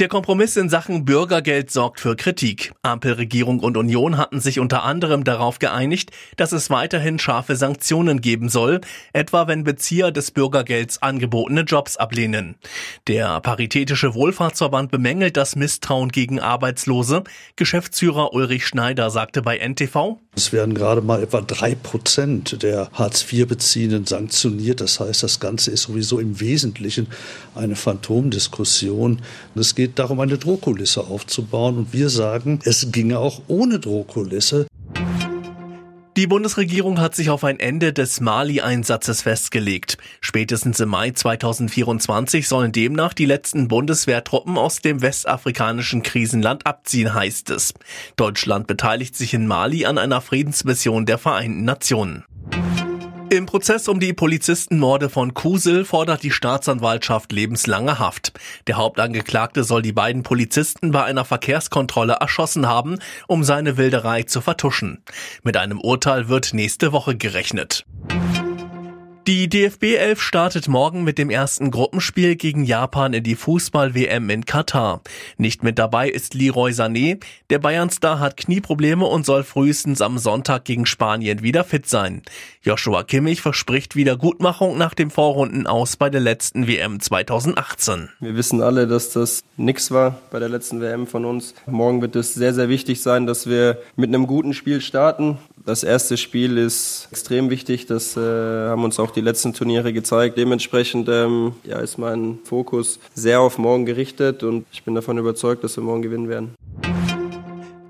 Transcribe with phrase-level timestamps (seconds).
[0.00, 2.72] Der Kompromiss in Sachen Bürgergeld sorgt für Kritik.
[2.80, 8.48] Ampelregierung und Union hatten sich unter anderem darauf geeinigt, dass es weiterhin scharfe Sanktionen geben
[8.48, 8.80] soll,
[9.12, 12.54] etwa wenn Bezieher des Bürgergelds angebotene Jobs ablehnen.
[13.08, 17.22] Der Paritätische Wohlfahrtsverband bemängelt das Misstrauen gegen Arbeitslose.
[17.56, 24.06] Geschäftsführer Ulrich Schneider sagte bei NTV, es werden gerade mal etwa drei Prozent der Hartz-IV-Beziehenden
[24.06, 24.80] sanktioniert.
[24.80, 27.08] Das heißt, das Ganze ist sowieso im Wesentlichen
[27.54, 29.20] eine Phantomdiskussion.
[29.56, 31.78] Es geht darum, eine Drohkulisse aufzubauen.
[31.78, 34.66] Und wir sagen, es ginge auch ohne Drohkulisse.
[36.16, 39.96] Die Bundesregierung hat sich auf ein Ende des Mali-Einsatzes festgelegt.
[40.20, 47.48] Spätestens im Mai 2024 sollen demnach die letzten Bundeswehrtruppen aus dem westafrikanischen Krisenland abziehen, heißt
[47.50, 47.72] es.
[48.16, 52.24] Deutschland beteiligt sich in Mali an einer Friedensmission der Vereinten Nationen.
[53.32, 58.32] Im Prozess um die Polizistenmorde von Kusel fordert die Staatsanwaltschaft lebenslange Haft.
[58.66, 64.40] Der Hauptangeklagte soll die beiden Polizisten bei einer Verkehrskontrolle erschossen haben, um seine Wilderei zu
[64.40, 65.04] vertuschen.
[65.44, 67.84] Mit einem Urteil wird nächste Woche gerechnet.
[69.30, 74.44] Die DFB 11 startet morgen mit dem ersten Gruppenspiel gegen Japan in die Fußball-WM in
[74.44, 75.02] Katar.
[75.38, 77.20] Nicht mit dabei ist Leroy Sané.
[77.48, 82.22] Der Bayern-Star hat Knieprobleme und soll frühestens am Sonntag gegen Spanien wieder fit sein.
[82.62, 88.08] Joshua Kimmich verspricht Wiedergutmachung nach dem Vorrunden aus bei der letzten WM 2018.
[88.18, 91.54] Wir wissen alle, dass das nix war bei der letzten WM von uns.
[91.66, 95.38] Morgen wird es sehr, sehr wichtig sein, dass wir mit einem guten Spiel starten.
[95.64, 97.86] Das erste Spiel ist extrem wichtig.
[97.86, 100.38] Das äh, haben uns auch die letzten Turniere gezeigt.
[100.38, 105.62] Dementsprechend ähm, ja, ist mein Fokus sehr auf morgen gerichtet und ich bin davon überzeugt,
[105.62, 106.54] dass wir morgen gewinnen werden.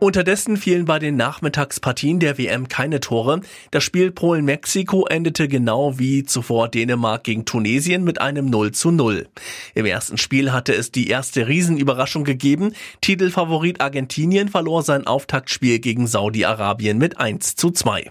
[0.00, 3.40] Unterdessen fielen bei den Nachmittagspartien der WM keine Tore.
[3.72, 9.26] Das Spiel Polen-Mexiko endete genau wie zuvor Dänemark gegen Tunesien mit einem 0 zu 0.
[9.74, 12.74] Im ersten Spiel hatte es die erste Riesenüberraschung gegeben.
[13.00, 18.08] Titelfavorit Argentinien verlor sein Auftaktspiel gegen Saudi-Arabien mit 1 zu 2.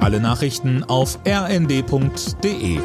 [0.00, 2.78] Alle Nachrichten auf rnd.de